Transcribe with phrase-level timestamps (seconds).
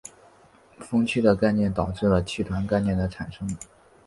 [0.79, 3.47] 锋区的概念导致了气团概念的产生。